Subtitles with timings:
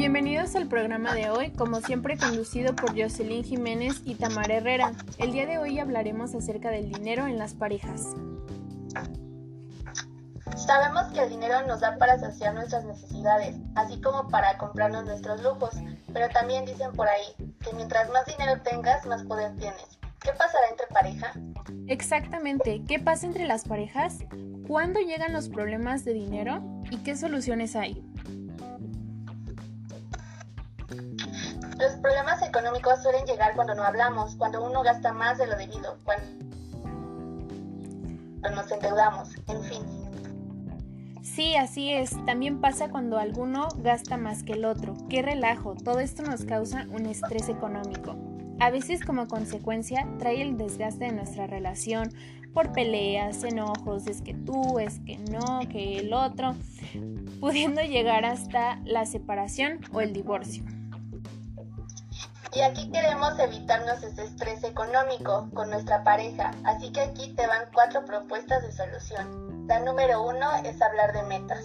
[0.00, 4.92] Bienvenidos al programa de hoy, como siempre conducido por Jocelyn Jiménez y Tamara Herrera.
[5.18, 8.16] El día de hoy hablaremos acerca del dinero en las parejas.
[10.56, 15.42] Sabemos que el dinero nos da para saciar nuestras necesidades, así como para comprarnos nuestros
[15.42, 15.74] lujos,
[16.14, 19.98] pero también dicen por ahí que mientras más dinero tengas, más poder tienes.
[20.22, 21.32] ¿Qué pasará entre pareja?
[21.88, 24.20] Exactamente, ¿qué pasa entre las parejas?
[24.66, 28.02] ¿Cuándo llegan los problemas de dinero y qué soluciones hay?
[31.80, 35.96] Los problemas económicos suelen llegar cuando no hablamos, cuando uno gasta más de lo debido,
[36.04, 36.22] cuando
[38.54, 39.82] nos endeudamos, en fin.
[41.22, 42.10] Sí, así es.
[42.26, 44.94] También pasa cuando alguno gasta más que el otro.
[45.08, 45.74] Qué relajo.
[45.74, 48.14] Todo esto nos causa un estrés económico.
[48.58, 52.12] A veces como consecuencia trae el desgaste de nuestra relación
[52.52, 56.54] por peleas, enojos, es que tú, es que no, que el otro,
[57.40, 60.62] pudiendo llegar hasta la separación o el divorcio.
[62.52, 67.68] Y aquí queremos evitarnos ese estrés económico con nuestra pareja, así que aquí te van
[67.72, 69.66] cuatro propuestas de solución.
[69.68, 71.64] La número uno es hablar de metas.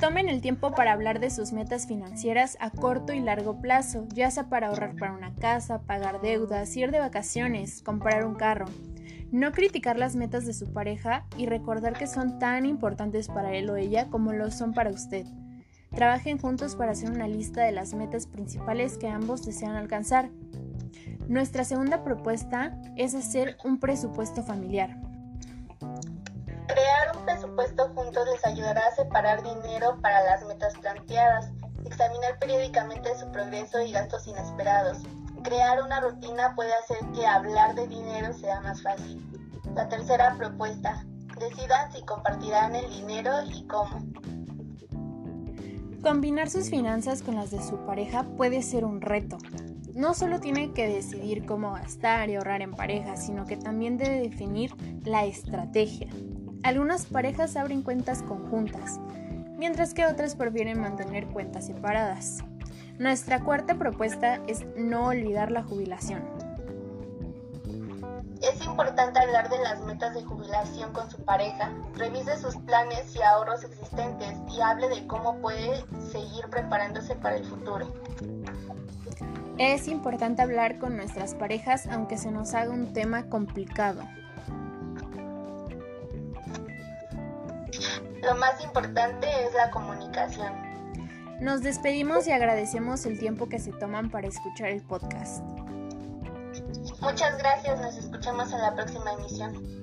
[0.00, 4.32] Tomen el tiempo para hablar de sus metas financieras a corto y largo plazo, ya
[4.32, 8.64] sea para ahorrar para una casa, pagar deudas, ir de vacaciones, comprar un carro.
[9.30, 13.70] No criticar las metas de su pareja y recordar que son tan importantes para él
[13.70, 15.24] o ella como lo son para usted.
[15.94, 20.30] Trabajen juntos para hacer una lista de las metas principales que ambos desean alcanzar.
[21.28, 24.96] Nuestra segunda propuesta es hacer un presupuesto familiar.
[26.66, 31.50] Crear un presupuesto juntos les ayudará a separar dinero para las metas planteadas,
[31.84, 34.98] examinar periódicamente su progreso y gastos inesperados.
[35.42, 39.20] Crear una rutina puede hacer que hablar de dinero sea más fácil.
[39.74, 41.04] La tercera propuesta,
[41.38, 44.00] decidan si compartirán el dinero y cómo.
[46.02, 49.38] Combinar sus finanzas con las de su pareja puede ser un reto.
[49.94, 54.20] No solo tiene que decidir cómo gastar y ahorrar en pareja, sino que también debe
[54.20, 54.74] definir
[55.04, 56.08] la estrategia.
[56.64, 58.98] Algunas parejas abren cuentas conjuntas,
[59.56, 62.42] mientras que otras prefieren mantener cuentas separadas.
[62.98, 66.41] Nuestra cuarta propuesta es no olvidar la jubilación.
[68.42, 73.22] Es importante hablar de las metas de jubilación con su pareja, revise sus planes y
[73.22, 77.92] ahorros existentes y hable de cómo puede seguir preparándose para el futuro.
[79.58, 84.02] Es importante hablar con nuestras parejas aunque se nos haga un tema complicado.
[88.22, 90.52] Lo más importante es la comunicación.
[91.40, 95.44] Nos despedimos y agradecemos el tiempo que se toman para escuchar el podcast.
[97.00, 99.81] Muchas gracias, nos escuchamos en la próxima emisión.